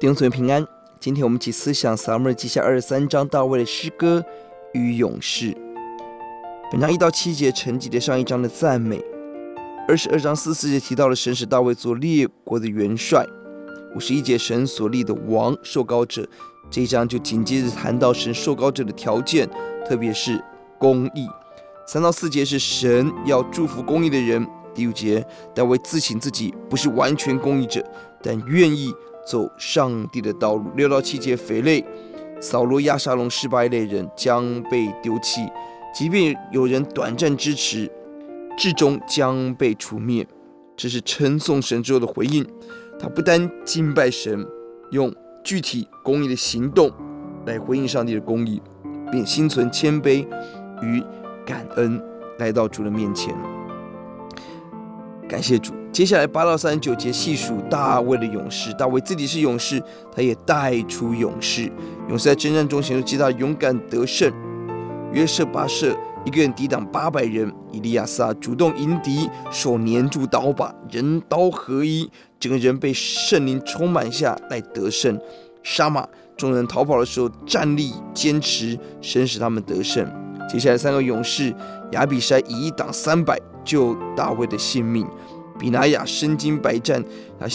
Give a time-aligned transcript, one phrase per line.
[0.00, 0.64] 弟兄姊妹平安，
[1.00, 4.24] 今天我们一起思想撒母耳记下二十三章大卫的诗歌
[4.72, 5.52] 与勇士。
[6.70, 9.04] 本章一到七节承继的上一章的赞美。
[9.88, 13.26] 二十二章四四节提到了神使大卫做列国的元帅。
[13.96, 16.24] 五十一节神所立的王受膏者。
[16.70, 19.50] 这一章就紧接着谈到神受膏者的条件，
[19.84, 20.40] 特别是
[20.78, 21.26] 公义。
[21.88, 24.46] 三到四节是神要祝福公义的人。
[24.72, 27.84] 第五节大卫自省自己不是完全公义者，
[28.22, 28.94] 但愿意。
[29.28, 30.70] 走上帝的道路。
[30.74, 31.84] 六到七节，匪类
[32.40, 35.46] 扫罗、亚沙龙、失败类人将被丢弃，
[35.94, 37.90] 即便有人短暂支持，
[38.56, 40.26] 至终将被除灭。
[40.76, 42.46] 这是称颂神之后的回应。
[42.98, 44.46] 他不单敬拜神，
[44.92, 46.90] 用具体公义的行动
[47.46, 48.62] 来回应上帝的公义，
[49.12, 50.26] 并心存谦卑
[50.82, 51.02] 与
[51.44, 52.00] 感恩
[52.38, 53.57] 来到主的面前。
[55.28, 55.74] 感谢主。
[55.92, 59.82] 接下来八到三十九节细数大卫的勇士，大卫自己是勇士，
[60.14, 61.70] 他也带出勇士。
[62.08, 64.32] 勇士在征战中显出极大勇敢得胜。
[65.12, 75.18] 约设巴设一个人抵挡八百人，以利亚撒主动迎敌，手黏住刀把，人刀合一，整个人被圣灵充满下来得胜。
[75.62, 76.06] 杀马
[76.36, 80.06] 众人逃跑的时候站立坚持，神使他们得胜。
[80.48, 81.54] 接下来三个勇士，
[81.92, 83.38] 亚比筛以一挡三百。
[83.64, 85.06] 救大卫的性命，
[85.58, 87.04] 比拿雅身经百战，
[87.38, 87.46] 他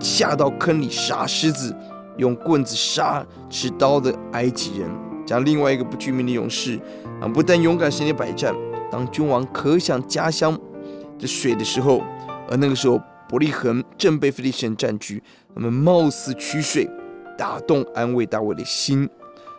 [0.00, 1.76] 下到坑里杀狮子，
[2.16, 4.88] 用棍子杀持刀的埃及人。
[5.26, 6.80] 讲另外一个不具名的勇士，
[7.20, 8.54] 啊，不但勇敢身经百战，
[8.90, 10.58] 当君王渴想家乡
[11.18, 12.02] 的水的时候，
[12.48, 15.22] 而那个时候伯利恒正被非利士人占据，
[15.54, 16.88] 他们冒死取水，
[17.36, 19.06] 打动安慰大卫的心。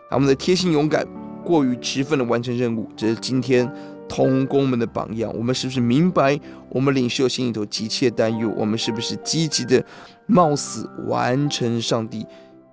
[0.09, 1.05] 他们的贴心勇敢，
[1.49, 3.67] 过于勤奋的完成任务，这是今天。
[4.07, 6.39] 童工们的榜样，我们是不是明白？
[6.69, 9.85] 我们领袖心里头急切担忧，我们是不是积极的
[10.25, 12.25] 冒死完成上帝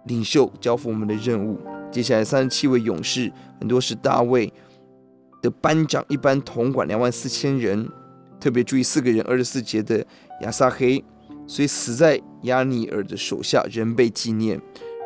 [0.07, 1.61] 领袖交付我们的任务？
[1.93, 3.31] 接下来三十七位勇士，
[3.61, 4.51] 很多是大卫
[5.43, 7.87] 的班长，一般统管两万四千人。
[8.41, 10.03] 特别注意四个人，二十四节的
[10.41, 11.05] 亚撒黑，
[11.47, 14.59] 所以死在押尼尔的手下，仍被纪念。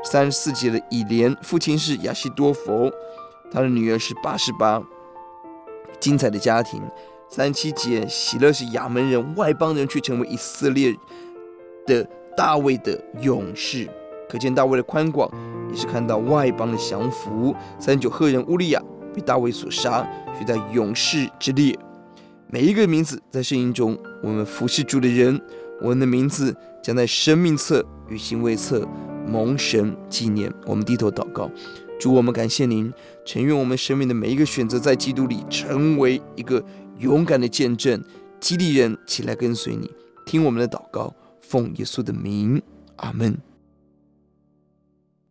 [0.05, 2.89] 三十四节的以连，父亲是亚希多弗，
[3.51, 4.83] 他的女儿是八十八。
[5.99, 6.83] 精彩的家庭，
[7.29, 10.97] 三七节，喜乐是亚门人，外邦人却成为以色列
[11.87, 12.03] 的
[12.35, 13.87] 大卫的勇士，
[14.31, 15.31] 可见大卫的宽广，
[15.71, 17.55] 也是看到外邦的降服。
[17.79, 21.79] 三九，赫人乌利亚被大卫所杀，取在勇士之列。
[22.49, 25.39] 每一个名字在圣经中，我们服侍主的人，
[25.83, 28.89] 我们的名字将在生命册与行为册
[29.27, 30.51] 蒙神纪念。
[30.65, 31.51] 我们低头祷告。
[32.01, 32.91] 主，我们感谢您，
[33.27, 36.65] 承愿我们生命的每一个选择，在基督里成为一个
[36.99, 38.03] 勇敢的见证，
[38.41, 39.89] 激励人起来跟随你。
[40.25, 42.63] 听我们的祷告，奉耶稣的名，
[42.97, 43.37] 阿门。